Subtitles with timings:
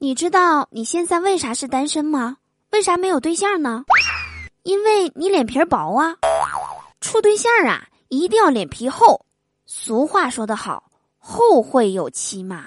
[0.00, 2.36] 你知道你现在为啥是单身吗？
[2.70, 3.82] 为啥没有对象呢？
[4.62, 6.14] 因为你脸皮薄啊！
[7.00, 9.26] 处对象啊，一定要脸皮厚。
[9.66, 10.84] 俗话说得好，
[11.18, 12.66] 后会有期嘛。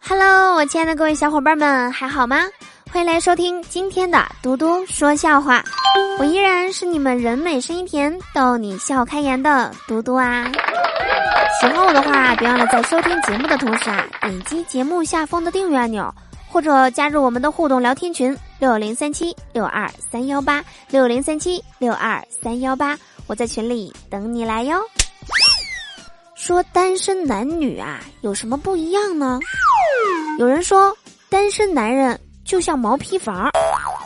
[0.00, 2.38] Hello，我亲爱的各位小伙伴们，还好吗？
[2.90, 5.62] 欢迎来收听今天的嘟嘟说笑话，
[6.18, 10.50] 我依然是你们人美声音甜、逗你笑开颜的嘟嘟啊！
[11.60, 16.12] 喜欢我的话，别忘了在收听节目的同时啊，点击节目下方的订阅按钮，
[16.48, 24.80] 或者加入我们的互动聊天群六零三七六二三幺八六零三七六二三幺八，我在群里等你来哟。
[26.34, 29.38] 说单身男女啊，有什么不一样呢？
[30.38, 30.96] 有人说，
[31.28, 32.18] 单身男人。
[32.48, 33.50] 就像毛坯房，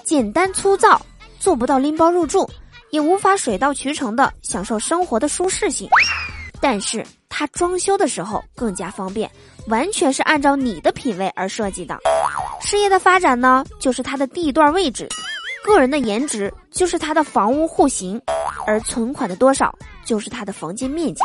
[0.05, 1.01] 简单粗糙，
[1.39, 2.51] 做不到拎包入住，
[2.91, 5.89] 也无法水到渠成的享受生活的舒适性。
[6.61, 9.31] 但是它装修的时候更加方便，
[9.69, 11.97] 完全是按照你的品味而设计的。
[12.61, 15.07] 事业的发展呢，就是它的地段位置；
[15.65, 18.19] 个人的颜值就是它的房屋户型；
[18.67, 19.73] 而存款的多少
[20.05, 21.21] 就是它的房间面积。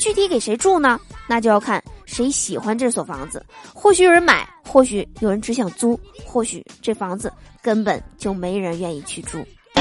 [0.00, 0.98] 具体给谁住呢？
[1.28, 3.44] 那就要看谁喜欢这所房子。
[3.74, 9.46] 或许有人买，或许有人只想租，或许这房子根本就没人愿意去住。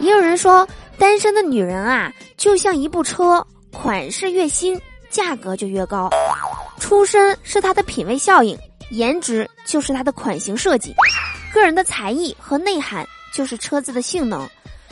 [0.00, 0.66] 也有人说，
[0.98, 4.78] 单身的女人啊，就像一部车，款式越新，
[5.08, 6.10] 价格就越高。
[6.78, 8.58] 出身是她的品味效应，
[8.90, 10.94] 颜值就是她的款型设计，
[11.52, 14.46] 个人的才艺和内涵就是车子的性能。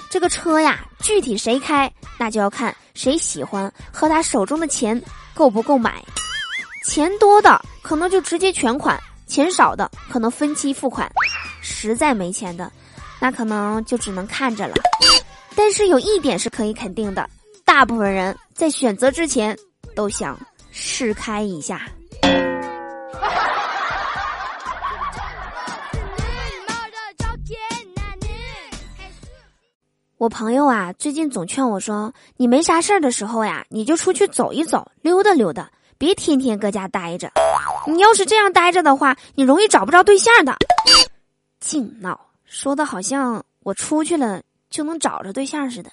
[0.09, 5.01] 这个车呀，具体谁开，那就要看谁喜欢和他手中的钱
[5.35, 6.03] 够不够买。
[6.85, 11.11] 钱多的可能就直接全款，钱少的可能分期付款。
[11.61, 12.71] 实在没钱的，
[13.21, 14.75] 那可能就只能看着了。
[15.55, 17.29] 但是有一点是可以肯定的，
[17.65, 19.57] 大部分人在选择之前
[19.95, 20.39] 都想
[20.71, 21.89] 试开一下。
[30.23, 35.69] 我朋友啊，最近总劝我说：“你没啥事儿的时候呀，你就出去走一走，溜达溜达，
[35.99, 37.29] 别天天搁家待着。
[37.89, 40.55] 你要是这样待着的话，你容易找不着对象的。”
[41.59, 44.41] 净闹，说的好像我出去了
[44.71, 45.91] 就能找着对象似的。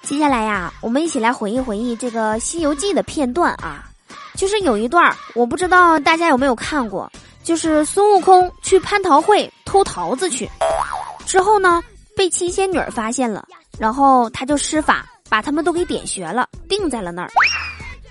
[0.00, 3.84] 接下来呀，我们一起来回忆回忆这个《西游记》的片段啊，
[4.34, 7.12] 就是有一段我不知道大家有没有看过。
[7.42, 10.48] 就是孙悟空去蟠桃会偷桃子去，
[11.30, 11.80] 之后呢
[12.16, 13.46] 被七仙女发现了，
[13.78, 17.30] 然后他就施法把他们都给点穴了，定在了那儿。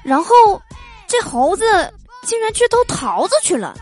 [0.03, 0.33] 然后
[1.05, 1.65] 这猴子
[2.23, 3.77] 竟然去偷桃子去了。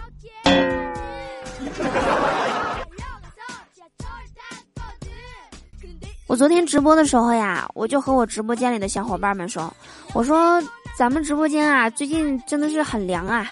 [6.25, 9.71] 我昨天直播的时候呀，我就和我直播间里的小伙伴们说，
[10.15, 10.59] 我说
[10.97, 13.47] 咱们直播间啊最近真的是很凉啊。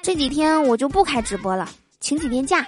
[0.00, 1.68] 这几天我就不开直播了，
[2.00, 2.64] 请几天假。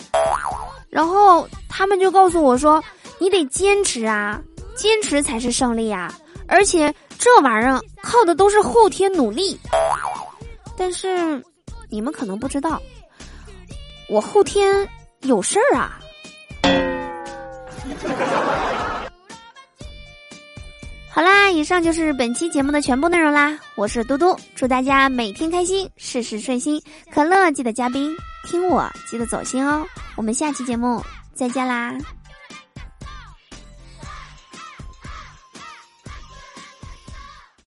[0.90, 2.82] 然后他们就告诉我说
[3.18, 4.40] ：“你得坚持啊，
[4.76, 6.12] 坚持才是胜利啊！
[6.46, 9.58] 而且这玩意儿靠的都是后天努力。”
[10.76, 11.42] 但是
[11.90, 12.80] 你们可能不知道，
[14.08, 14.88] 我后天
[15.22, 15.98] 有事儿啊。
[21.10, 23.58] 好啦，以上就是本期节目的全部内容啦。
[23.74, 26.80] 我是嘟嘟，祝大家每天开心，事事顺心。
[27.10, 28.16] 可乐记得嘉宾，
[28.48, 29.86] 听我记得走心哦。
[30.16, 31.04] 我们下期节目
[31.34, 31.94] 再见啦。